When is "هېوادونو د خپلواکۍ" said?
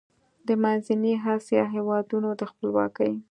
1.75-3.13